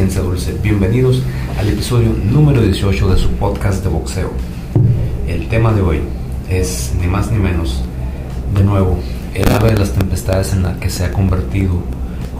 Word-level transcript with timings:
Dulce, 0.00 0.56
bienvenidos 0.62 1.22
al 1.58 1.68
episodio 1.68 2.08
número 2.24 2.62
18 2.62 3.12
de 3.12 3.18
su 3.18 3.28
podcast 3.32 3.84
de 3.84 3.90
boxeo. 3.90 4.30
El 5.28 5.46
tema 5.48 5.74
de 5.74 5.82
hoy 5.82 6.00
es 6.48 6.94
ni 6.98 7.06
más 7.06 7.30
ni 7.30 7.38
menos, 7.38 7.82
de 8.54 8.64
nuevo, 8.64 8.98
el 9.34 9.52
ave 9.52 9.72
de 9.72 9.76
las 9.76 9.92
tempestades 9.92 10.54
en 10.54 10.62
la 10.62 10.80
que 10.80 10.88
se 10.88 11.04
ha 11.04 11.12
convertido 11.12 11.82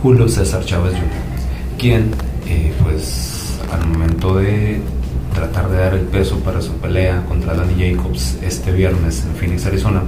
Julio 0.02 0.26
César 0.26 0.64
Chávez 0.64 0.94
Jr., 0.94 1.04
quien, 1.78 2.12
eh, 2.46 2.72
pues, 2.82 3.60
al 3.70 3.86
momento 3.86 4.38
de 4.38 4.80
tratar 5.34 5.68
de 5.68 5.76
dar 5.76 5.94
el 5.94 6.06
peso 6.06 6.38
para 6.38 6.62
su 6.62 6.72
pelea 6.72 7.26
contra 7.28 7.52
Danny 7.52 7.94
Jacobs 7.94 8.38
este 8.42 8.72
viernes 8.72 9.22
en 9.26 9.34
Phoenix, 9.34 9.66
Arizona, 9.66 10.02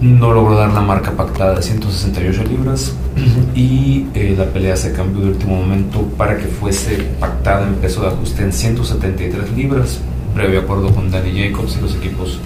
no 0.00 0.32
logró 0.32 0.56
dar 0.56 0.72
la 0.72 0.80
marca 0.80 1.10
pactada 1.10 1.56
de 1.56 1.62
168 1.62 2.44
libras 2.44 2.94
y 3.54 4.06
eh, 4.14 4.34
la 4.36 4.46
pelea 4.46 4.76
se 4.76 4.92
cambió 4.92 5.22
de 5.22 5.28
último 5.28 5.56
momento 5.56 6.02
para 6.16 6.36
que 6.36 6.46
fuese 6.46 6.96
pactada 7.20 7.66
en 7.66 7.74
peso 7.76 8.02
de 8.02 8.08
ajuste 8.08 8.42
en 8.42 8.52
173 8.52 9.52
libras, 9.52 10.00
previo 10.34 10.60
acuerdo 10.60 10.92
con 10.92 11.10
Danny 11.10 11.48
Jacobs 11.48 11.76
y 11.76 11.80
los 11.80 11.94
equipos 11.96 12.40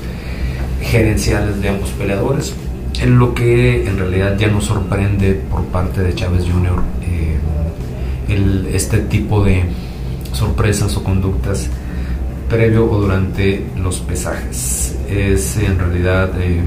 gerenciales 0.83 1.61
de 1.61 1.69
ambos 1.71 1.91
peleadores, 1.91 2.55
en 3.01 3.19
lo 3.19 3.35
que 3.35 3.87
en 3.87 3.99
realidad 3.99 4.37
ya 4.39 4.49
nos 4.49 4.65
sorprende 4.65 5.35
por 5.35 5.65
parte 5.65 6.03
de 6.03 6.15
Chávez 6.15 6.45
Jr. 6.45 6.83
Eh, 7.03 7.39
este 8.73 8.99
tipo 8.99 9.43
de 9.43 9.65
sorpresas 10.33 10.95
o 10.97 11.03
conductas 11.03 11.69
previo 12.49 12.91
o 12.91 13.01
durante 13.01 13.65
los 13.77 14.01
pesajes. 14.01 14.97
Es 15.09 15.57
en 15.57 15.79
realidad 15.79 16.31
eh, 16.41 16.61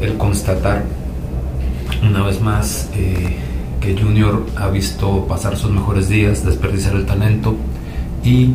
el 0.00 0.16
constatar 0.16 0.84
una 2.02 2.22
vez 2.22 2.40
más 2.40 2.88
eh, 2.94 3.36
que 3.80 3.96
Junior 3.96 4.46
ha 4.56 4.68
visto 4.68 5.26
pasar 5.26 5.56
sus 5.56 5.70
mejores 5.70 6.08
días, 6.08 6.44
desperdiciar 6.44 6.94
el 6.94 7.06
talento 7.06 7.56
y 8.24 8.54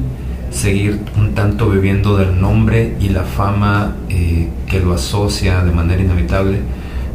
seguir 0.52 1.00
un 1.18 1.34
tanto 1.34 1.70
viviendo 1.70 2.18
del 2.18 2.40
nombre 2.40 2.96
y 3.00 3.10
la 3.10 3.24
fama 3.24 3.96
eh, 4.10 4.50
que 4.68 4.80
lo 4.80 4.94
asocia 4.94 5.64
de 5.64 5.72
manera 5.72 6.02
inevitable 6.02 6.60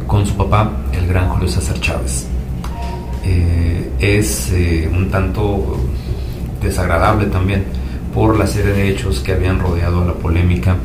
con 0.07 0.25
su 0.25 0.35
papá, 0.35 0.71
el 0.93 1.07
gran 1.07 1.29
Julio 1.29 1.47
César 1.47 1.79
Chávez. 1.79 2.27
Eh, 3.23 3.91
es 3.99 4.51
un 4.93 5.09
tanto 5.09 5.77
desagradable 6.61 7.27
también 7.27 7.63
por 8.13 8.37
la 8.37 8.47
serie 8.47 8.73
de 8.73 8.89
hechos 8.89 9.19
que 9.19 9.33
habían 9.33 9.59
rodeado 9.59 10.01
a 10.01 10.05
la 10.05 10.13
polémica 10.13 10.75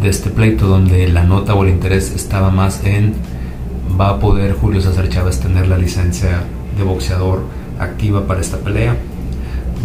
de 0.00 0.08
este 0.08 0.30
pleito 0.30 0.66
donde 0.66 1.08
la 1.08 1.24
nota 1.24 1.54
o 1.54 1.64
el 1.64 1.70
interés 1.70 2.12
estaba 2.12 2.50
más 2.50 2.84
en 2.84 3.14
va 3.98 4.10
a 4.10 4.18
poder 4.20 4.54
Julio 4.54 4.80
César 4.80 5.08
Chávez 5.08 5.40
tener 5.40 5.66
la 5.66 5.76
licencia 5.76 6.42
de 6.76 6.84
boxeador 6.84 7.42
activa 7.78 8.26
para 8.26 8.40
esta 8.40 8.58
pelea, 8.58 8.96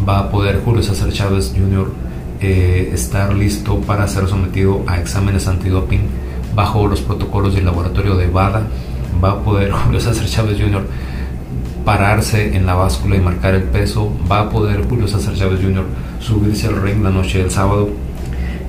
va 0.08 0.20
a 0.20 0.30
poder 0.30 0.62
Julio 0.64 0.84
César 0.84 1.12
Chávez 1.12 1.54
Jr. 1.56 1.92
Eh, 2.42 2.92
estar 2.94 3.34
listo 3.34 3.80
para 3.82 4.08
ser 4.08 4.28
sometido 4.28 4.84
a 4.86 5.00
exámenes 5.00 5.48
antidoping 5.48 6.02
bajo 6.54 6.88
los 6.88 7.02
protocolos 7.02 7.56
del 7.56 7.66
laboratorio 7.66 8.16
de 8.16 8.28
VADA, 8.28 8.64
va 9.24 9.32
a 9.32 9.40
poder 9.40 9.72
Julio 9.86 10.00
César 10.00 10.26
Chávez 10.28 10.60
Jr. 10.60 10.86
pararse 11.86 12.56
en 12.56 12.66
la 12.66 12.76
báscula 12.76 13.16
y 13.16 13.20
marcar 13.22 13.56
el 13.56 13.64
peso, 13.64 14.12
va 14.32 14.42
a 14.42 14.50
poder 14.50 14.88
Julio 14.88 15.08
César 15.08 15.34
Chávez 15.34 15.60
Jr. 15.62 15.86
subirse 16.20 16.68
al 16.68 16.82
ring 16.82 17.02
la 17.02 17.10
noche 17.10 17.40
del 17.40 17.50
sábado 17.50 17.90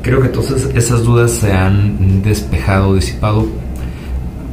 Creo 0.05 0.21
que 0.21 0.26
entonces 0.26 0.69
esas 0.75 1.03
dudas 1.03 1.31
se 1.31 1.50
han 1.50 2.21
despejado, 2.21 2.94
disipado, 2.94 3.47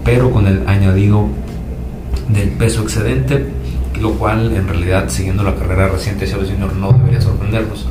pero 0.03 0.31
con 0.31 0.47
el 0.47 0.67
añadido 0.67 1.27
del 2.29 2.49
peso 2.49 2.83
excedente, 2.83 3.45
lo 3.99 4.13
cual 4.13 4.53
en 4.55 4.67
realidad 4.67 5.09
siguiendo 5.09 5.43
la 5.43 5.55
carrera 5.55 5.87
reciente 5.87 6.25
de 6.25 6.31
Chávez 6.31 6.49
Jr. 6.49 6.73
no 6.75 6.91
debería 6.93 7.21
sorprendernos. 7.21 7.87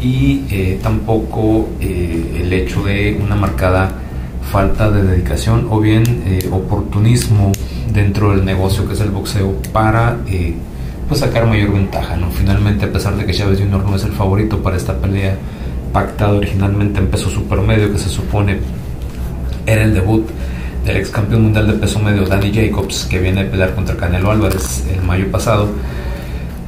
Y 0.00 0.44
eh, 0.50 0.80
tampoco 0.82 1.68
eh, 1.80 2.40
el 2.42 2.52
hecho 2.52 2.82
de 2.82 3.18
una 3.22 3.36
marcada 3.36 3.92
falta 4.50 4.90
de 4.90 5.02
dedicación 5.02 5.68
o 5.70 5.80
bien 5.80 6.02
eh, 6.26 6.48
oportunismo 6.50 7.52
dentro 7.92 8.30
del 8.30 8.44
negocio 8.44 8.86
que 8.86 8.92
es 8.92 9.00
el 9.00 9.10
boxeo 9.10 9.54
para 9.72 10.18
pues 11.08 11.20
sacar 11.20 11.46
mayor 11.46 11.72
ventaja. 11.72 12.16
¿no? 12.16 12.30
Finalmente, 12.30 12.86
a 12.86 12.92
pesar 12.92 13.16
de 13.16 13.24
que 13.24 13.32
Chávez 13.32 13.60
Jr. 13.60 13.84
no 13.84 13.96
es 13.96 14.04
el 14.04 14.12
favorito 14.12 14.62
para 14.62 14.76
esta 14.76 14.94
pelea, 14.98 15.36
pactado 15.92 16.38
originalmente 16.38 16.98
en 16.98 17.06
peso 17.06 17.30
supermedio, 17.30 17.92
que 17.92 17.98
se 17.98 18.08
supone 18.08 18.58
era 19.66 19.84
el 19.84 19.94
debut 19.94 20.26
del 20.84 20.98
ex 20.98 21.10
campeón 21.10 21.42
mundial 21.44 21.66
de 21.66 21.72
peso 21.74 21.98
medio 21.98 22.26
Danny 22.26 22.52
Jacobs, 22.52 23.06
que 23.06 23.18
viene 23.18 23.42
a 23.42 23.50
pelear 23.50 23.74
contra 23.74 23.96
Canelo 23.96 24.30
Álvarez 24.30 24.84
el 24.92 25.02
mayo 25.02 25.30
pasado, 25.30 25.68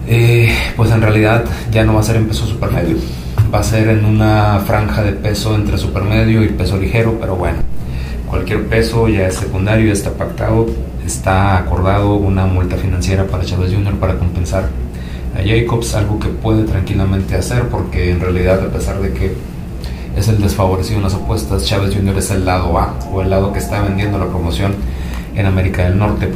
eh, 0.09 0.51
pues 0.77 0.91
en 0.91 1.03
realidad 1.03 1.45
ya 1.71 1.85
no 1.85 1.95
va 1.95 2.01
a 2.01 2.03
ser 2.03 2.17
en 2.17 2.27
peso 2.27 2.47
supermedio, 2.47 2.97
va 3.53 3.59
a 3.61 3.63
ser 3.63 3.89
en 3.89 4.05
una 4.05 4.61
franja 4.67 5.03
de 5.03 5.13
peso 5.13 5.55
entre 5.55 5.77
supermedio 5.77 6.43
y 6.43 6.49
peso 6.49 6.79
ligero, 6.79 7.19
pero 7.21 7.37
bueno, 7.37 7.59
cualquier 8.29 8.67
peso 8.67 9.09
ya 9.09 9.27
es 9.27 9.35
secundario, 9.35 9.87
ya 9.87 9.93
está 9.93 10.13
pactado, 10.13 10.67
está 11.05 11.59
acordado 11.59 12.15
una 12.15 12.47
multa 12.47 12.77
financiera 12.77 13.25
para 13.27 13.45
Chávez 13.45 13.73
Jr. 13.73 13.95
para 13.95 14.15
compensar 14.15 14.69
a 15.37 15.43
Jacobs, 15.47 15.95
algo 15.95 16.19
que 16.19 16.29
puede 16.29 16.65
tranquilamente 16.65 17.35
hacer 17.37 17.65
porque 17.65 18.11
en 18.11 18.21
realidad 18.21 18.65
a 18.65 18.71
pesar 18.71 19.01
de 19.01 19.13
que 19.13 19.35
es 20.17 20.29
el 20.29 20.41
desfavorecido 20.41 20.97
en 20.97 21.05
las 21.05 21.15
apuestas, 21.15 21.65
Chávez 21.65 21.95
Jr. 21.95 22.17
es 22.17 22.31
el 22.31 22.45
lado 22.45 22.79
A 22.79 22.95
o 23.13 23.21
el 23.21 23.29
lado 23.29 23.53
que 23.53 23.59
está 23.59 23.83
vendiendo 23.83 24.19
la 24.19 24.27
promoción 24.27 24.75
en 25.35 25.47
América 25.47 25.85
del 25.85 25.99
Norte. 25.99 26.31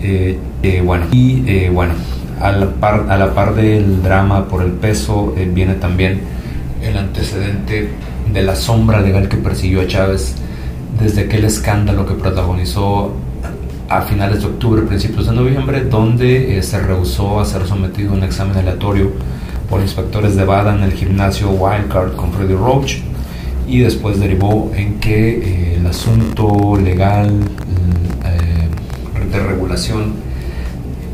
Eh, 0.00 0.38
eh, 0.62 0.82
bueno, 0.84 1.06
y 1.10 1.42
eh, 1.48 1.70
bueno, 1.70 1.94
a 2.40 2.52
la, 2.52 2.66
par, 2.70 3.06
a 3.08 3.18
la 3.18 3.34
par 3.34 3.54
del 3.56 4.02
drama 4.02 4.46
por 4.46 4.62
el 4.62 4.70
peso 4.70 5.34
viene 5.52 5.74
también 5.74 6.20
el 6.80 6.96
antecedente 6.96 7.88
de 8.32 8.42
la 8.42 8.54
sombra 8.54 9.00
legal 9.00 9.28
que 9.28 9.36
persiguió 9.36 9.80
a 9.80 9.88
Chávez 9.88 10.36
desde 11.00 11.22
aquel 11.22 11.44
escándalo 11.44 12.06
que 12.06 12.14
protagonizó 12.14 13.12
a 13.88 14.02
finales 14.02 14.42
de 14.42 14.46
octubre, 14.46 14.82
principios 14.82 15.26
de 15.26 15.32
noviembre, 15.32 15.80
donde 15.80 16.62
se 16.62 16.78
rehusó 16.78 17.40
a 17.40 17.44
ser 17.44 17.66
sometido 17.66 18.12
a 18.12 18.16
un 18.16 18.22
examen 18.22 18.56
aleatorio 18.56 19.10
por 19.68 19.80
inspectores 19.80 20.36
de 20.36 20.44
BADA 20.44 20.76
en 20.76 20.82
el 20.82 20.92
gimnasio 20.92 21.50
Wildcard 21.50 22.14
con 22.14 22.32
Freddy 22.32 22.54
Roach 22.54 23.07
y 23.68 23.80
después 23.80 24.18
derivó 24.18 24.72
en 24.74 24.98
que 24.98 25.38
eh, 25.38 25.76
el 25.76 25.86
asunto 25.86 26.76
legal 26.76 27.30
eh, 28.24 29.30
de 29.30 29.38
regulación 29.40 30.14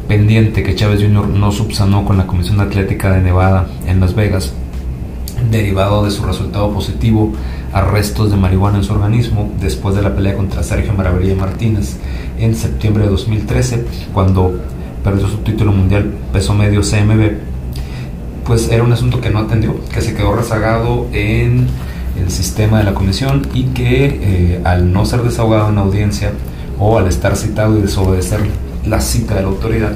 pendiente 0.06 0.62
que 0.62 0.74
Chávez 0.74 1.02
Jr. 1.02 1.28
no 1.28 1.50
subsanó 1.50 2.04
con 2.04 2.16
la 2.16 2.26
Comisión 2.26 2.60
Atlética 2.60 3.10
de 3.10 3.22
Nevada 3.22 3.66
en 3.86 4.00
Las 4.00 4.14
Vegas, 4.14 4.52
derivado 5.50 6.04
de 6.04 6.10
su 6.10 6.24
resultado 6.24 6.72
positivo 6.72 7.32
arrestos 7.72 8.30
de 8.30 8.36
marihuana 8.36 8.78
en 8.78 8.84
su 8.84 8.92
organismo 8.92 9.52
después 9.60 9.96
de 9.96 10.02
la 10.02 10.14
pelea 10.14 10.36
contra 10.36 10.62
Sergio 10.62 10.92
Maravilla 10.92 11.34
Martínez 11.34 11.96
en 12.38 12.54
septiembre 12.54 13.04
de 13.04 13.10
2013, 13.10 13.84
cuando 14.12 14.60
perdió 15.02 15.28
su 15.28 15.38
título 15.38 15.72
mundial 15.72 16.14
peso 16.32 16.54
medio 16.54 16.82
CMB, 16.82 17.32
pues 18.46 18.70
era 18.70 18.84
un 18.84 18.92
asunto 18.92 19.20
que 19.20 19.30
no 19.30 19.40
atendió, 19.40 19.74
que 19.92 20.00
se 20.00 20.14
quedó 20.14 20.36
rezagado 20.36 21.08
en 21.12 21.66
el 22.18 22.30
sistema 22.30 22.78
de 22.78 22.84
la 22.84 22.94
comisión 22.94 23.46
y 23.54 23.64
que 23.64 24.06
eh, 24.06 24.60
al 24.64 24.92
no 24.92 25.04
ser 25.04 25.22
desahogado 25.22 25.70
en 25.70 25.78
audiencia 25.78 26.32
o 26.78 26.98
al 26.98 27.06
estar 27.06 27.36
citado 27.36 27.78
y 27.78 27.82
desobedecer 27.82 28.40
la 28.86 29.00
cita 29.00 29.34
de 29.34 29.42
la 29.42 29.48
autoridad, 29.48 29.92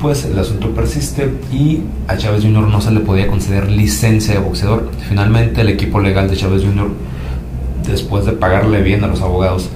pues 0.00 0.24
el 0.24 0.38
asunto 0.38 0.70
persiste 0.74 1.32
y 1.52 1.82
a 2.08 2.16
Chávez 2.16 2.42
Jr. 2.42 2.68
no 2.68 2.80
se 2.80 2.90
le 2.90 3.00
podía 3.00 3.26
conceder 3.26 3.70
licencia 3.70 4.34
de 4.34 4.40
boxeador. 4.40 4.90
Finalmente 5.08 5.62
el 5.62 5.68
equipo 5.68 6.00
legal 6.00 6.28
de 6.28 6.36
Chávez 6.36 6.62
Jr., 6.62 6.90
después 7.86 8.26
de 8.26 8.32
pagarle 8.32 8.82
bien 8.82 9.04
a 9.04 9.06
los 9.06 9.22
abogados, 9.22 9.70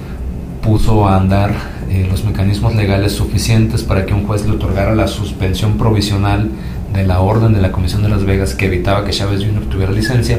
puso 0.62 1.08
a 1.08 1.16
andar 1.16 1.54
eh, 1.90 2.06
los 2.10 2.24
mecanismos 2.24 2.74
legales 2.74 3.12
suficientes 3.12 3.82
para 3.82 4.04
que 4.04 4.12
un 4.12 4.26
juez 4.26 4.46
le 4.46 4.52
otorgara 4.52 4.94
la 4.94 5.08
suspensión 5.08 5.78
provisional 5.78 6.50
de 6.92 7.06
la 7.06 7.20
orden 7.20 7.54
de 7.54 7.62
la 7.62 7.72
Comisión 7.72 8.02
de 8.02 8.08
Las 8.08 8.24
Vegas 8.24 8.54
que 8.54 8.66
evitaba 8.66 9.04
que 9.04 9.12
Chávez 9.12 9.42
Jr. 9.44 9.64
tuviera 9.70 9.92
licencia 9.92 10.38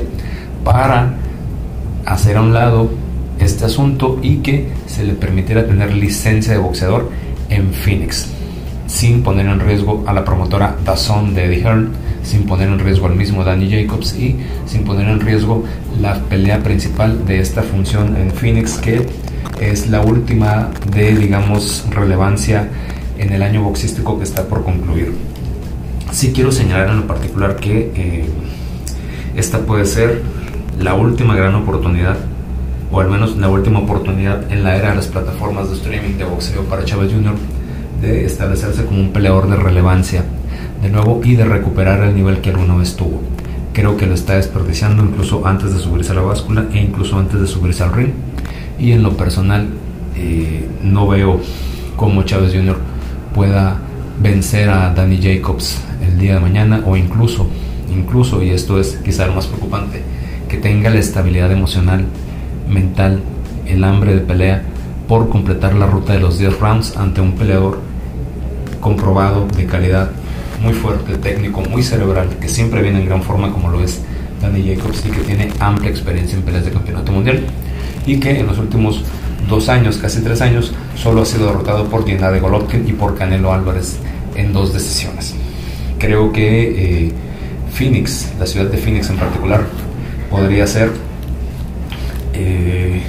para 0.64 1.14
hacer 2.10 2.38
a 2.38 2.42
un 2.42 2.54
lado 2.54 2.90
este 3.40 3.66
asunto 3.66 4.20
y 4.22 4.38
que 4.38 4.70
se 4.88 5.04
le 5.04 5.14
permitiera 5.14 5.66
tener 5.66 5.94
licencia 5.94 6.54
de 6.54 6.60
boxeador 6.60 7.10
en 7.50 7.72
Phoenix 7.72 8.28
sin 8.90 9.22
poner 9.22 9.46
en 9.46 9.60
riesgo 9.60 10.04
a 10.08 10.14
la 10.14 10.26
promotora 10.26 10.76
Dazón 10.84 11.36
de 11.36 11.46
Eddie 11.46 11.62
Hearn, 11.62 11.92
sin 12.24 12.46
poner 12.46 12.70
en 12.70 12.80
riesgo 12.80 13.06
al 13.06 13.16
mismo 13.16 13.44
Danny 13.44 13.70
Jacobs 13.70 14.16
y 14.18 14.36
sin 14.66 14.84
poner 14.84 15.08
en 15.08 15.20
riesgo 15.20 15.64
la 16.02 16.16
pelea 16.16 16.60
principal 16.64 17.24
de 17.26 17.40
esta 17.40 17.62
función 17.62 18.18
en 18.18 18.32
Phoenix, 18.32 18.80
que 18.80 19.06
es 19.62 19.90
la 19.90 20.02
última 20.02 20.72
de, 20.92 21.16
digamos, 21.16 21.86
relevancia 21.92 22.68
en 23.20 23.32
el 23.32 23.44
año 23.44 23.62
boxístico 23.62 24.18
que 24.18 24.24
está 24.24 24.48
por 24.48 24.64
concluir. 24.64 25.14
Sí 26.12 26.32
quiero 26.34 26.52
señalar 26.52 26.90
en 26.90 27.02
lo 27.02 27.08
particular 27.08 27.58
que 27.58 27.92
eh, 27.96 28.26
esta 29.36 29.60
puede 29.60 29.86
ser 29.86 30.24
la 30.80 30.94
última 30.94 31.36
gran 31.36 31.56
oportunidad, 31.56 32.18
o 32.92 33.00
al 33.00 33.10
menos 33.10 33.38
la 33.38 33.50
última 33.50 33.80
oportunidad 33.80 34.52
en 34.52 34.64
la 34.64 34.76
era 34.76 34.90
de 34.90 34.96
las 34.96 35.08
plataformas 35.08 35.70
de 35.70 35.76
streaming 35.76 36.18
de 36.18 36.24
boxeo 36.24 36.64
para 36.64 36.86
Chávez 36.86 37.12
Jr 37.14 37.36
de 38.02 38.26
establecerse 38.26 38.86
como 38.86 39.00
un 39.00 39.12
peleador 39.12 39.50
de 39.50 39.56
relevancia 39.56 40.24
de 40.82 40.90
nuevo 40.90 41.22
y 41.24 41.36
de 41.36 41.46
recuperar 41.46 42.04
el 42.04 42.16
nivel 42.16 42.40
que 42.40 42.50
alguna 42.52 42.76
vez 42.76 42.96
tuvo. 42.96 43.22
Creo 43.74 43.98
que 43.98 44.06
lo 44.06 44.14
está 44.14 44.36
desperdiciando 44.36 45.04
incluso 45.04 45.46
antes 45.46 45.74
de 45.74 45.80
subirse 45.80 46.12
a 46.12 46.16
la 46.16 46.22
báscula 46.22 46.66
e 46.74 46.80
incluso 46.80 47.18
antes 47.18 47.40
de 47.40 47.48
subirse 47.48 47.84
al 47.84 47.94
ring. 47.94 48.12
Y 48.80 48.94
en 48.94 49.04
lo 49.04 49.18
personal 49.18 49.68
eh, 50.16 50.68
no 50.84 51.08
veo 51.08 51.40
cómo 51.96 52.24
Chávez 52.24 52.54
Jr. 52.54 52.78
pueda 53.36 53.78
vencer 54.22 54.70
a 54.70 54.94
Danny 54.94 55.20
Jacobs 55.22 55.82
el 56.02 56.18
día 56.18 56.36
de 56.36 56.40
mañana 56.40 56.82
o 56.86 56.96
incluso, 56.96 57.48
incluso, 57.94 58.42
y 58.42 58.52
esto 58.52 58.80
es 58.80 58.98
quizá 59.04 59.28
lo 59.28 59.34
más 59.34 59.48
preocupante, 59.48 60.02
que 60.50 60.58
tenga 60.58 60.90
la 60.90 61.00
estabilidad 61.00 61.52
emocional, 61.52 62.06
mental, 62.68 63.22
el 63.68 63.84
hambre 63.84 64.16
de 64.16 64.22
pelea 64.22 64.64
por 65.08 65.30
completar 65.30 65.76
la 65.76 65.86
ruta 65.86 66.14
de 66.14 66.20
los 66.20 66.38
10 66.38 66.60
rounds 66.60 66.98
ante 66.98 67.22
un 67.22 67.34
peleador 67.34 67.80
comprobado 68.82 69.48
de 69.56 69.66
calidad 69.66 70.10
muy 70.62 70.74
fuerte, 70.74 71.16
técnico, 71.18 71.62
muy 71.62 71.84
cerebral, 71.84 72.30
que 72.42 72.50
siempre 72.50 72.82
viene 72.82 73.00
en 73.00 73.06
gran 73.06 73.24
forma 73.24 73.52
como 73.52 73.70
lo 73.70 73.82
es 73.82 74.02
Danny 74.42 74.76
Jacobs 74.76 75.06
y 75.06 75.10
que 75.10 75.22
tiene 75.22 75.50
amplia 75.60 75.90
experiencia 75.90 76.38
en 76.38 76.44
peleas 76.44 76.66
de 76.66 76.72
campeonato 76.72 77.12
mundial 77.12 77.42
y 78.06 78.20
que 78.20 78.40
en 78.40 78.48
los 78.48 78.58
últimos 78.58 79.04
dos 79.48 79.70
años, 79.70 79.98
casi 79.98 80.22
tres 80.22 80.42
años, 80.42 80.74
solo 80.96 81.22
ha 81.22 81.26
sido 81.26 81.48
derrotado 81.48 81.86
por 81.86 82.06
de 82.06 82.40
Golovkin 82.40 82.88
y 82.88 82.94
por 82.94 83.18
Canelo 83.18 83.54
Álvarez 83.54 83.98
en 84.36 84.54
dos 84.54 84.74
decisiones. 84.74 85.36
Creo 85.98 86.32
que 86.32 87.08
eh, 87.08 87.14
Phoenix, 87.74 88.32
la 88.40 88.46
ciudad 88.46 88.68
de 88.68 88.78
Phoenix 88.78 89.10
en 89.10 89.18
particular, 89.18 89.66
podría 90.30 90.68
ser 90.68 90.92
eh, 92.34 93.02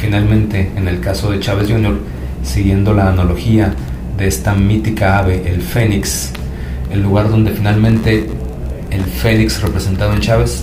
finalmente, 0.00 0.70
en 0.76 0.88
el 0.88 1.00
caso 1.00 1.30
de 1.30 1.40
Chávez 1.40 1.70
Jr., 1.70 1.98
siguiendo 2.42 2.94
la 2.94 3.10
analogía 3.10 3.74
de 4.16 4.26
esta 4.26 4.54
mítica 4.54 5.18
ave, 5.18 5.42
el 5.46 5.60
Fénix, 5.60 6.32
el 6.90 7.02
lugar 7.02 7.28
donde 7.28 7.50
finalmente 7.52 8.26
el 8.90 9.04
Fénix 9.04 9.60
representado 9.62 10.12
en 10.12 10.20
Chávez 10.20 10.62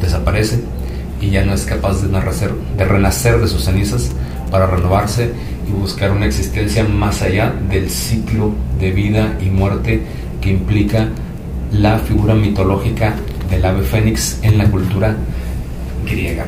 desaparece 0.00 0.60
y 1.20 1.30
ya 1.30 1.44
no 1.44 1.54
es 1.54 1.64
capaz 1.64 2.02
de, 2.02 2.08
de 2.08 2.84
renacer 2.84 3.40
de 3.40 3.48
sus 3.48 3.64
cenizas 3.64 4.12
para 4.50 4.66
renovarse 4.66 5.32
y 5.68 5.72
buscar 5.72 6.10
una 6.12 6.26
existencia 6.26 6.84
más 6.84 7.22
allá 7.22 7.52
del 7.70 7.88
ciclo 7.88 8.52
de 8.78 8.92
vida 8.92 9.38
y 9.40 9.46
muerte 9.46 10.02
que 10.40 10.50
implica 10.50 11.08
la 11.72 11.98
figura 11.98 12.34
mitológica 12.34 13.14
del 13.50 13.64
ave 13.64 13.82
fénix 13.82 14.38
en 14.42 14.58
la 14.58 14.70
cultura 14.70 15.16
griega. 16.04 16.46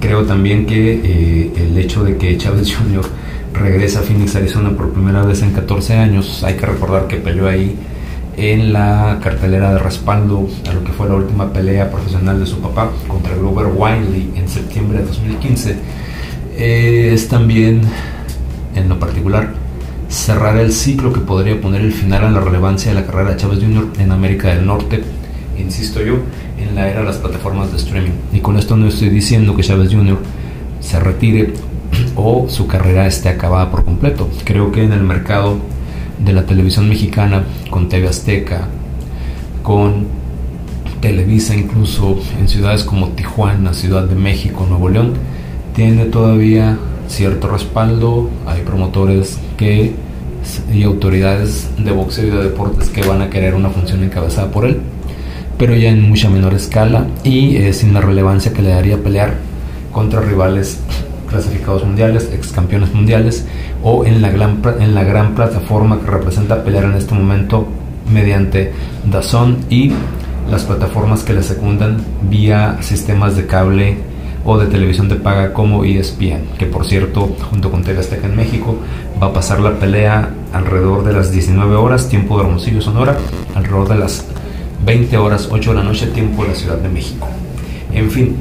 Creo 0.00 0.24
también 0.24 0.66
que 0.66 0.92
eh, 0.92 1.52
el 1.56 1.76
hecho 1.78 2.04
de 2.04 2.16
que 2.16 2.36
Chávez 2.36 2.74
Jr. 2.76 3.04
regresa 3.52 4.00
a 4.00 4.02
Phoenix, 4.02 4.36
Arizona 4.36 4.70
por 4.70 4.92
primera 4.92 5.22
vez 5.22 5.42
en 5.42 5.52
14 5.52 5.94
años, 5.94 6.42
hay 6.44 6.54
que 6.54 6.66
recordar 6.66 7.06
que 7.06 7.16
peleó 7.16 7.48
ahí 7.48 7.76
en 8.36 8.72
la 8.72 9.18
cartelera 9.22 9.72
de 9.72 9.80
respaldo 9.80 10.48
a 10.68 10.72
lo 10.72 10.84
que 10.84 10.92
fue 10.92 11.08
la 11.08 11.16
última 11.16 11.52
pelea 11.52 11.90
profesional 11.90 12.38
de 12.38 12.46
su 12.46 12.60
papá 12.60 12.90
contra 13.08 13.34
Glover 13.34 13.66
Wiley 13.74 14.32
en 14.36 14.48
septiembre 14.48 15.00
de 15.00 15.06
2015, 15.06 15.76
eh, 16.56 17.10
es 17.12 17.28
también, 17.28 17.82
en 18.76 18.88
lo 18.88 18.98
particular, 19.00 19.54
cerrar 20.08 20.56
el 20.56 20.72
ciclo 20.72 21.12
que 21.12 21.20
podría 21.20 21.60
poner 21.60 21.80
el 21.80 21.92
final 21.92 22.24
a 22.24 22.30
la 22.30 22.40
relevancia 22.40 22.92
de 22.92 23.00
la 23.00 23.06
carrera 23.06 23.30
de 23.30 23.36
Chávez 23.36 23.58
Jr. 23.58 23.88
en 23.98 24.12
América 24.12 24.48
del 24.48 24.64
Norte, 24.64 25.02
insisto 25.58 26.00
yo, 26.02 26.14
en 26.58 26.74
la 26.74 26.88
era 26.88 27.00
de 27.00 27.06
las 27.06 27.16
plataformas 27.16 27.70
de 27.70 27.78
streaming. 27.78 28.12
Y 28.32 28.40
con 28.40 28.56
esto 28.56 28.76
no 28.76 28.86
estoy 28.86 29.08
diciendo 29.08 29.54
que 29.56 29.62
Chávez 29.62 29.92
Jr. 29.92 30.18
se 30.80 31.00
retire 31.00 31.54
o 32.16 32.46
su 32.48 32.66
carrera 32.66 33.06
esté 33.06 33.28
acabada 33.28 33.70
por 33.70 33.84
completo. 33.84 34.28
Creo 34.44 34.72
que 34.72 34.84
en 34.84 34.92
el 34.92 35.02
mercado 35.02 35.58
de 36.24 36.32
la 36.32 36.44
televisión 36.44 36.88
mexicana, 36.88 37.44
con 37.70 37.88
TV 37.88 38.08
Azteca, 38.08 38.68
con 39.62 40.06
Televisa 41.00 41.54
incluso 41.54 42.18
en 42.40 42.48
ciudades 42.48 42.82
como 42.82 43.08
Tijuana, 43.10 43.72
Ciudad 43.72 44.04
de 44.04 44.16
México, 44.16 44.66
Nuevo 44.68 44.88
León, 44.88 45.14
tiene 45.74 46.06
todavía 46.06 46.76
cierto 47.06 47.48
respaldo, 47.48 48.28
hay 48.46 48.62
promotores 48.62 49.38
que 49.56 49.94
y 50.72 50.82
autoridades 50.82 51.68
de 51.78 51.90
boxeo 51.92 52.26
y 52.26 52.30
de 52.30 52.42
deportes 52.44 52.88
que 52.88 53.02
van 53.02 53.22
a 53.22 53.30
querer 53.30 53.54
una 53.54 53.70
función 53.70 54.02
encabezada 54.02 54.50
por 54.50 54.64
él, 54.64 54.80
pero 55.58 55.74
ya 55.74 55.90
en 55.90 56.08
mucha 56.08 56.30
menor 56.30 56.54
escala 56.54 57.06
y 57.24 57.72
sin 57.72 57.92
la 57.92 58.00
relevancia 58.00 58.52
que 58.52 58.62
le 58.62 58.70
daría 58.70 59.02
pelear 59.02 59.34
contra 59.92 60.20
rivales 60.20 60.78
clasificados 61.28 61.84
mundiales, 61.84 62.30
ex 62.32 62.52
campeones 62.52 62.94
mundiales 62.94 63.44
o 63.82 64.04
en 64.04 64.22
la 64.22 64.30
gran, 64.30 64.62
en 64.80 64.94
la 64.94 65.04
gran 65.04 65.34
plataforma 65.34 66.00
que 66.00 66.06
representa 66.06 66.64
pelear 66.64 66.84
en 66.84 66.94
este 66.94 67.14
momento 67.14 67.66
mediante 68.10 68.72
Dazón 69.04 69.58
y 69.68 69.92
las 70.50 70.64
plataformas 70.64 71.24
que 71.24 71.34
le 71.34 71.42
secundan 71.42 71.98
vía 72.30 72.78
sistemas 72.80 73.36
de 73.36 73.46
cable 73.46 73.98
o 74.44 74.56
de 74.56 74.66
televisión 74.66 75.08
de 75.08 75.16
paga 75.16 75.52
como 75.52 75.84
ESPN, 75.84 76.56
que 76.58 76.64
por 76.64 76.86
cierto, 76.86 77.36
junto 77.50 77.70
con 77.70 77.82
TV 77.82 78.00
en 78.22 78.34
México, 78.34 78.78
va 79.22 79.26
a 79.26 79.32
pasar 79.32 79.60
la 79.60 79.72
pelea 79.78 80.30
alrededor 80.54 81.04
de 81.04 81.12
las 81.12 81.30
19 81.32 81.74
horas, 81.74 82.08
tiempo 82.08 82.38
de 82.38 82.44
Hermosillo, 82.44 82.80
Sonora, 82.80 83.18
alrededor 83.54 83.88
de 83.88 83.96
las 83.96 84.24
20 84.84 85.16
horas, 85.16 85.48
8 85.50 85.70
de 85.70 85.76
la 85.76 85.82
noche, 85.82 86.06
tiempo 86.08 86.42
de 86.42 86.48
la 86.50 86.54
Ciudad 86.54 86.78
de 86.78 86.88
México. 86.88 87.28
En 87.92 88.10
fin, 88.10 88.36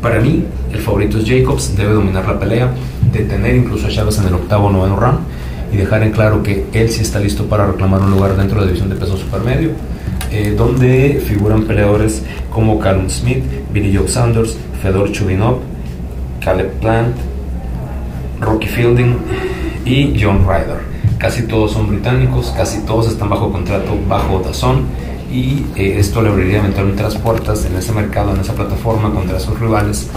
para 0.00 0.20
mí, 0.20 0.44
el 0.72 0.80
favorito 0.80 1.18
es 1.18 1.24
Jacobs, 1.26 1.76
debe 1.76 1.94
dominar 1.94 2.26
la 2.26 2.38
pelea, 2.38 2.70
detener 3.12 3.56
incluso 3.56 3.86
a 3.86 3.90
Chávez 3.90 4.18
en 4.18 4.26
el 4.26 4.34
octavo 4.34 4.70
noveno 4.70 4.96
round 4.96 5.20
y 5.72 5.76
dejar 5.76 6.02
en 6.02 6.12
claro 6.12 6.42
que 6.42 6.66
él 6.72 6.88
sí 6.90 7.02
está 7.02 7.20
listo 7.20 7.46
para 7.46 7.66
reclamar 7.66 8.00
un 8.00 8.10
lugar 8.10 8.36
dentro 8.36 8.56
de 8.56 8.60
la 8.62 8.66
división 8.66 8.90
de 8.90 8.96
peso 8.96 9.16
supermedio, 9.16 9.70
eh, 10.30 10.54
donde 10.56 11.22
figuran 11.26 11.64
peleadores 11.64 12.22
como 12.50 12.78
Callum 12.78 13.08
Smith, 13.08 13.44
Billy 13.72 13.96
Joe 13.96 14.08
Sanders, 14.08 14.56
Fedor 14.82 15.10
Chubinov, 15.12 15.60
Caleb 16.40 16.70
Plant, 16.80 17.16
Rocky 18.40 18.68
Fielding 18.68 19.16
y 19.84 20.14
John 20.20 20.44
Ryder. 20.46 20.93
Casi 21.24 21.44
todos 21.44 21.72
son 21.72 21.88
británicos, 21.88 22.52
casi 22.54 22.80
todos 22.80 23.08
están 23.08 23.30
bajo 23.30 23.50
contrato 23.50 23.98
bajo 24.06 24.42
Dazón 24.44 24.82
y 25.32 25.64
eh, 25.74 25.96
esto 25.98 26.20
le 26.20 26.28
abriría 26.28 26.58
eventualmente 26.58 27.02
las 27.02 27.16
puertas 27.16 27.64
en 27.64 27.74
ese 27.76 27.92
mercado, 27.92 28.34
en 28.34 28.42
esa 28.42 28.52
plataforma 28.52 29.10
contra 29.10 29.40
sus 29.40 29.58
rivales 29.58 30.10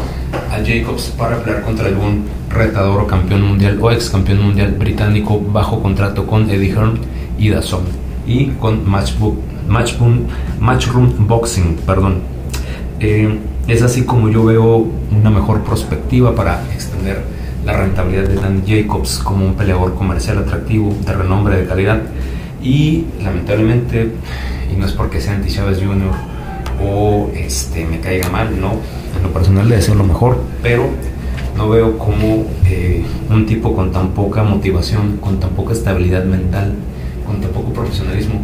a 0.51 0.57
Jacobs 0.57 1.13
para 1.17 1.41
pelear 1.41 1.61
contra 1.63 1.87
algún 1.87 2.25
retador 2.49 3.03
o 3.03 3.07
campeón 3.07 3.43
mundial 3.43 3.79
o 3.81 3.89
ex 3.89 4.09
campeón 4.09 4.41
mundial 4.41 4.73
británico 4.73 5.39
bajo 5.39 5.81
contrato 5.81 6.27
con 6.27 6.49
Eddie 6.49 6.73
Hearn 6.73 6.99
y 7.39 7.51
Dazón 7.51 7.83
y 8.27 8.47
con 8.59 8.81
Matchroom 8.85 10.27
Boxing, 11.25 11.77
perdón. 11.85 12.15
Eh, 12.99 13.39
es 13.69 13.81
así 13.81 14.03
como 14.03 14.27
yo 14.27 14.43
veo 14.43 14.85
una 15.17 15.29
mejor 15.29 15.61
perspectiva 15.61 16.35
para 16.35 16.61
extender 16.73 17.36
la 17.65 17.73
rentabilidad 17.73 18.27
de 18.27 18.35
Dan 18.35 18.63
Jacobs 18.65 19.19
como 19.19 19.45
un 19.45 19.53
peleador 19.55 19.95
comercial 19.95 20.37
atractivo, 20.37 20.95
de 21.05 21.13
renombre, 21.13 21.57
de 21.57 21.65
calidad. 21.65 22.01
Y 22.61 23.05
lamentablemente 23.21 24.11
y 24.71 24.77
no 24.77 24.85
es 24.85 24.91
porque 24.91 25.21
sea 25.21 25.33
anti 25.33 25.49
Chávez 25.49 25.79
Jr. 25.79 26.11
o 26.83 27.29
este, 27.35 27.85
me 27.85 27.99
caiga 27.99 28.29
mal, 28.29 28.59
no, 28.59 28.73
en 29.15 29.23
lo 29.23 29.33
personal 29.33 29.67
le 29.67 29.77
deseo 29.77 29.95
lo 29.95 30.03
mejor, 30.03 30.41
pero 30.61 30.89
no 31.55 31.69
veo 31.69 31.97
cómo 31.97 32.45
eh, 32.65 33.03
un 33.29 33.45
tipo 33.45 33.75
con 33.75 33.91
tan 33.91 34.09
poca 34.09 34.43
motivación, 34.43 35.17
con 35.17 35.39
tan 35.39 35.51
poca 35.51 35.73
estabilidad 35.73 36.23
mental, 36.25 36.73
con 37.25 37.41
tan 37.41 37.51
poco 37.51 37.73
profesionalismo, 37.73 38.41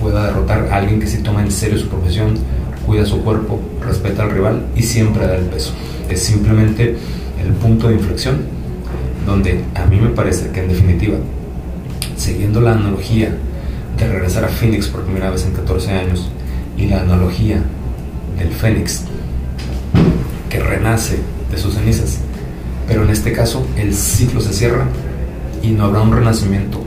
pueda 0.00 0.26
derrotar 0.26 0.68
a 0.70 0.76
alguien 0.76 1.00
que 1.00 1.06
se 1.06 1.18
toma 1.18 1.42
en 1.42 1.50
serio 1.50 1.78
su 1.78 1.88
profesión, 1.88 2.34
cuida 2.86 3.04
su 3.04 3.22
cuerpo, 3.22 3.60
respeta 3.80 4.22
al 4.22 4.30
rival 4.30 4.66
y 4.74 4.82
siempre 4.82 5.26
da 5.26 5.36
el 5.36 5.44
peso. 5.44 5.72
Es 6.08 6.22
simplemente 6.22 6.96
el 7.46 7.52
punto 7.52 7.88
de 7.88 7.94
inflexión 7.94 8.38
donde 9.24 9.64
a 9.74 9.86
mí 9.86 10.00
me 10.00 10.10
parece 10.10 10.50
que 10.50 10.60
en 10.60 10.68
definitiva, 10.68 11.18
siguiendo 12.16 12.60
la 12.60 12.72
analogía 12.72 13.36
de 13.98 14.08
regresar 14.08 14.44
a 14.44 14.48
Phoenix 14.48 14.88
por 14.88 15.02
primera 15.02 15.30
vez 15.30 15.44
en 15.44 15.52
14 15.52 15.90
años 15.92 16.28
y 16.76 16.86
la 16.86 17.00
analogía 17.00 17.62
del 18.38 18.50
Fénix 18.50 19.04
que 20.50 20.60
renace 20.60 21.18
de 21.50 21.58
sus 21.58 21.74
cenizas. 21.74 22.18
Pero 22.86 23.02
en 23.02 23.10
este 23.10 23.32
caso 23.32 23.66
el 23.76 23.94
ciclo 23.94 24.40
se 24.40 24.52
cierra 24.52 24.86
y 25.62 25.70
no 25.70 25.86
habrá 25.86 26.02
un 26.02 26.12
renacimiento, 26.12 26.80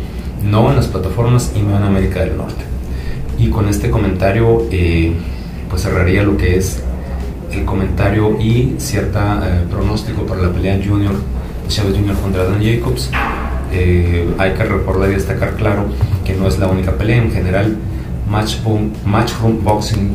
no 0.43 0.69
en 0.69 0.77
las 0.77 0.87
plataformas 0.87 1.51
y 1.55 1.61
no 1.61 1.75
en 1.75 1.83
América 1.83 2.21
del 2.21 2.37
Norte. 2.37 2.63
Y 3.37 3.49
con 3.49 3.67
este 3.67 3.89
comentario 3.89 4.67
eh, 4.71 5.13
pues 5.69 5.81
cerraría 5.81 6.23
lo 6.23 6.37
que 6.37 6.57
es 6.57 6.83
el 7.51 7.65
comentario 7.65 8.39
y 8.39 8.75
cierta 8.77 9.41
eh, 9.43 9.65
pronóstico 9.69 10.23
para 10.23 10.41
la 10.41 10.49
pelea 10.49 10.79
Junior, 10.83 11.15
Chávez 11.67 11.95
Junior 11.95 12.15
contra 12.17 12.43
Dan 12.45 12.63
Jacobs. 12.63 13.09
Eh, 13.71 14.27
hay 14.37 14.53
que 14.53 14.63
recordar 14.63 15.09
y 15.09 15.13
destacar 15.13 15.55
claro 15.55 15.85
que 16.25 16.33
no 16.33 16.47
es 16.47 16.59
la 16.59 16.67
única 16.67 16.91
pelea. 16.91 17.17
En 17.17 17.31
general, 17.31 17.77
Matchroom, 18.29 18.91
Matchroom 19.05 19.63
Boxing 19.63 20.11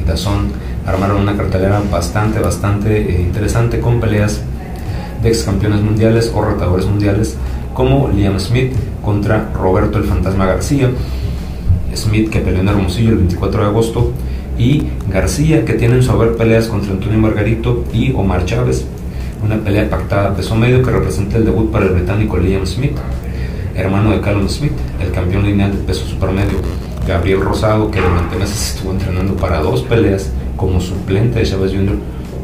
y 0.00 0.04
Dazón 0.04 0.52
armaron 0.86 1.22
una 1.22 1.36
cartelera 1.36 1.82
bastante, 1.90 2.40
bastante 2.40 2.98
eh, 2.98 3.20
interesante 3.20 3.80
con 3.80 4.00
peleas 4.00 4.40
de 5.22 5.28
ex 5.28 5.42
campeones 5.42 5.80
mundiales 5.82 6.32
o 6.34 6.42
retadores 6.42 6.86
mundiales 6.86 7.36
como 7.74 8.08
Liam 8.08 8.38
Smith 8.40 8.72
contra 9.04 9.50
Roberto 9.52 9.98
el 9.98 10.04
Fantasma 10.04 10.46
García. 10.46 10.90
Smith 11.94 12.30
que 12.30 12.40
peleó 12.40 12.60
en 12.60 12.68
Hermosillo 12.68 13.10
el 13.10 13.18
24 13.18 13.62
de 13.62 13.66
agosto 13.66 14.12
y 14.58 14.88
García 15.08 15.64
que 15.64 15.74
tiene 15.74 15.94
en 15.94 16.02
su 16.02 16.10
haber 16.10 16.36
peleas 16.36 16.66
contra 16.66 16.92
Antonio 16.92 17.18
Margarito 17.18 17.84
y 17.92 18.12
Omar 18.12 18.44
Chávez. 18.44 18.84
Una 19.42 19.56
pelea 19.56 19.88
pactada 19.88 20.30
a 20.30 20.34
peso 20.34 20.56
medio 20.56 20.82
que 20.82 20.90
representa 20.90 21.36
el 21.36 21.44
debut 21.44 21.70
para 21.70 21.86
el 21.86 21.92
británico 21.92 22.36
Liam 22.36 22.66
Smith, 22.66 22.96
hermano 23.76 24.10
de 24.10 24.20
Callum 24.20 24.48
Smith, 24.48 24.72
el 25.00 25.12
campeón 25.12 25.44
lineal 25.44 25.70
de 25.70 25.84
peso 25.84 26.04
supermedio. 26.04 26.58
Gabriel 27.06 27.40
Rosado, 27.40 27.90
que 27.90 28.00
durante 28.00 28.36
meses 28.36 28.74
estuvo 28.74 28.92
entrenando 28.92 29.34
para 29.34 29.60
dos 29.60 29.82
peleas 29.82 30.30
como 30.56 30.80
suplente 30.80 31.38
de 31.38 31.46
Chávez 31.46 31.72
Jr., 31.72 31.96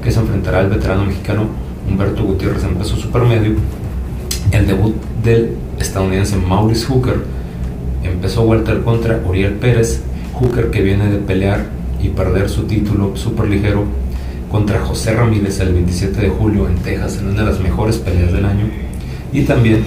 que 0.02 0.11
se 0.11 0.21
enfrentará 0.21 0.61
al 0.61 0.71
veterano 0.71 1.04
mexicano 1.04 1.49
Humberto 1.88 2.23
Gutiérrez 2.23 2.62
en 2.62 2.76
peso 2.76 2.97
supermedio. 2.97 3.54
El 4.52 4.66
debut 4.66 4.94
del 5.23 5.56
estadounidense 5.78 6.37
Maurice 6.37 6.87
Hooker 6.87 7.25
empezó 8.04 8.42
welter 8.42 8.83
contra 8.83 9.21
Uriel 9.26 9.54
Pérez, 9.54 10.00
Hooker 10.35 10.71
que 10.71 10.83
viene 10.83 11.11
de 11.11 11.18
pelear 11.18 11.66
y 12.04 12.08
perder 12.08 12.49
su 12.49 12.64
título 12.64 13.16
superligero 13.16 13.84
contra 14.50 14.80
José 14.80 15.14
Ramírez 15.14 15.58
el 15.61 15.73
27 15.73 16.20
de 16.20 16.28
julio 16.28 16.68
en 16.68 16.76
Texas 16.76 17.18
en 17.18 17.28
una 17.28 17.40
de 17.40 17.50
las 17.50 17.61
mejores 17.61 17.96
peleas 17.96 18.32
del 18.32 18.44
año. 18.44 18.66
Y 19.32 19.42
también 19.42 19.84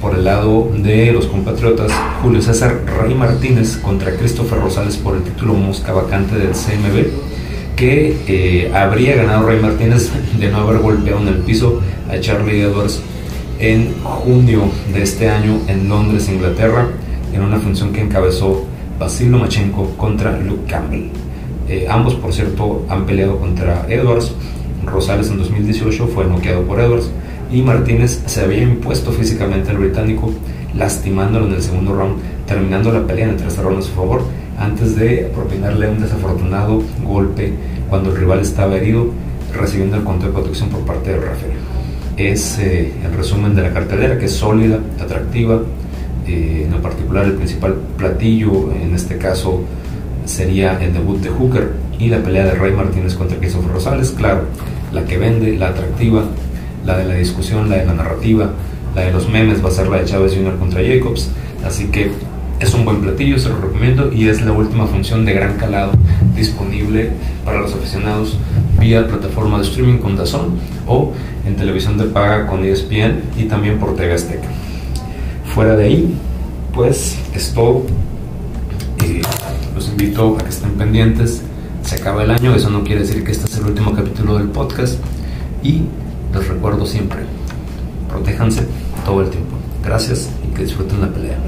por 0.00 0.14
el 0.14 0.24
lado 0.24 0.70
de 0.76 1.12
los 1.12 1.26
compatriotas, 1.26 1.90
Julio 2.22 2.42
César 2.42 2.82
Rey 3.00 3.14
Martínez 3.14 3.78
contra 3.78 4.14
Christopher 4.14 4.60
Rosales 4.60 4.98
por 4.98 5.16
el 5.16 5.22
título 5.22 5.54
mosca 5.54 5.92
vacante 5.94 6.36
del 6.36 6.50
CMB, 6.50 7.74
que 7.74 8.18
eh, 8.28 8.70
habría 8.74 9.16
ganado 9.16 9.46
Rey 9.46 9.58
Martínez 9.60 10.10
de 10.38 10.50
no 10.50 10.58
haber 10.58 10.82
golpeado 10.82 11.20
en 11.20 11.28
el 11.28 11.38
piso 11.38 11.80
a 12.10 12.20
Charlie 12.20 12.60
Edwards 12.60 13.00
en 13.58 13.94
junio 14.02 14.64
de 14.92 15.02
este 15.02 15.30
año 15.30 15.58
en 15.68 15.88
Londres, 15.88 16.28
Inglaterra, 16.28 16.86
en 17.32 17.40
una 17.40 17.58
función 17.58 17.92
que 17.92 18.02
encabezó 18.02 18.66
Basil 18.98 19.30
Lomachenko 19.30 19.96
contra 19.96 20.38
Luke 20.38 20.70
Campbell. 20.70 21.23
Eh, 21.68 21.86
ambos, 21.88 22.14
por 22.14 22.32
cierto, 22.32 22.84
han 22.88 23.06
peleado 23.06 23.38
contra 23.38 23.86
Edwards. 23.88 24.32
Rosales 24.84 25.30
en 25.30 25.38
2018 25.38 26.06
fue 26.08 26.26
noqueado 26.26 26.62
por 26.62 26.78
Edwards 26.80 27.10
y 27.50 27.62
Martínez 27.62 28.22
se 28.26 28.42
había 28.42 28.62
impuesto 28.62 29.12
físicamente 29.12 29.70
al 29.70 29.78
británico, 29.78 30.30
lastimándolo 30.74 31.46
en 31.46 31.54
el 31.54 31.62
segundo 31.62 31.94
round, 31.94 32.16
terminando 32.46 32.92
la 32.92 33.06
pelea 33.06 33.28
en 33.28 33.36
tres 33.36 33.56
rounds 33.58 33.86
a 33.86 33.88
su 33.88 33.94
favor, 33.94 34.22
antes 34.58 34.96
de 34.96 35.30
propinarle 35.34 35.88
un 35.88 36.00
desafortunado 36.00 36.82
golpe 37.02 37.52
cuando 37.88 38.10
el 38.10 38.16
rival 38.16 38.40
estaba 38.40 38.76
herido, 38.76 39.06
recibiendo 39.52 39.96
el 39.96 40.04
control 40.04 40.32
de 40.32 40.38
protección 40.40 40.68
por 40.68 40.80
parte 40.80 41.10
del 41.12 41.22
referee. 41.22 41.56
Es 42.16 42.58
eh, 42.58 42.92
el 43.04 43.12
resumen 43.16 43.54
de 43.54 43.62
la 43.62 43.72
cartelera, 43.72 44.18
que 44.18 44.26
es 44.26 44.32
sólida, 44.32 44.78
atractiva, 45.00 45.60
eh, 46.26 46.68
en 46.72 46.82
particular 46.82 47.24
el 47.24 47.34
principal 47.34 47.74
platillo, 47.96 48.72
en 48.72 48.94
este 48.94 49.16
caso 49.18 49.62
sería 50.24 50.82
el 50.82 50.92
debut 50.92 51.20
de 51.20 51.30
Hooker 51.30 51.72
y 51.98 52.08
la 52.08 52.22
pelea 52.22 52.44
de 52.44 52.54
Rey 52.54 52.72
Martínez 52.72 53.14
contra 53.14 53.38
Christopher 53.38 53.72
Rosales, 53.72 54.10
claro, 54.10 54.42
la 54.92 55.04
que 55.04 55.18
vende, 55.18 55.56
la 55.56 55.68
atractiva, 55.68 56.24
la 56.84 56.98
de 56.98 57.04
la 57.04 57.14
discusión, 57.14 57.68
la 57.68 57.76
de 57.76 57.86
la 57.86 57.94
narrativa, 57.94 58.50
la 58.94 59.02
de 59.02 59.12
los 59.12 59.28
memes 59.28 59.64
va 59.64 59.68
a 59.68 59.72
ser 59.72 59.88
la 59.88 59.98
de 59.98 60.04
Chávez 60.04 60.34
Jr. 60.34 60.56
contra 60.58 60.82
Jacobs, 60.82 61.30
así 61.64 61.86
que 61.86 62.10
es 62.60 62.72
un 62.74 62.84
buen 62.84 63.00
platillo, 63.00 63.38
se 63.38 63.48
lo 63.48 63.58
recomiendo 63.58 64.12
y 64.12 64.28
es 64.28 64.42
la 64.42 64.52
última 64.52 64.86
función 64.86 65.24
de 65.24 65.32
gran 65.32 65.56
calado 65.56 65.92
disponible 66.36 67.10
para 67.44 67.60
los 67.60 67.74
aficionados 67.74 68.38
vía 68.78 69.06
plataforma 69.06 69.58
de 69.58 69.64
streaming 69.64 69.98
con 69.98 70.16
Dazón 70.16 70.58
o 70.86 71.12
en 71.46 71.56
televisión 71.56 71.98
de 71.98 72.04
paga 72.04 72.46
con 72.46 72.64
ESPN 72.64 73.22
y 73.36 73.44
también 73.44 73.78
por 73.78 73.96
TV 73.96 74.14
Azteca. 74.14 74.48
Fuera 75.54 75.76
de 75.76 75.84
ahí, 75.84 76.14
pues 76.72 77.18
es. 77.34 77.54
Invito 79.94 80.36
a 80.36 80.42
que 80.42 80.50
estén 80.50 80.72
pendientes. 80.72 81.40
Se 81.84 81.94
acaba 81.94 82.24
el 82.24 82.30
año, 82.32 82.52
eso 82.52 82.68
no 82.68 82.82
quiere 82.82 83.02
decir 83.02 83.22
que 83.22 83.30
este 83.30 83.46
es 83.46 83.56
el 83.58 83.66
último 83.66 83.94
capítulo 83.94 84.38
del 84.38 84.48
podcast. 84.48 84.98
Y 85.62 85.82
les 86.34 86.48
recuerdo 86.48 86.84
siempre, 86.84 87.20
protéjanse 88.08 88.66
todo 89.04 89.22
el 89.22 89.30
tiempo. 89.30 89.54
Gracias 89.84 90.30
y 90.42 90.52
que 90.52 90.64
disfruten 90.64 91.00
la 91.00 91.12
pelea. 91.12 91.38